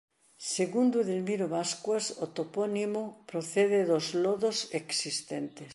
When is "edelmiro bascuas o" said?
1.03-2.27